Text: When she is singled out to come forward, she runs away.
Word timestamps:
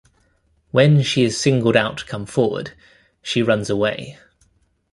When 0.71 1.03
she 1.03 1.21
is 1.23 1.39
singled 1.39 1.77
out 1.77 1.99
to 1.99 2.05
come 2.05 2.25
forward, 2.25 2.71
she 3.21 3.43
runs 3.43 3.69
away. 3.69 4.17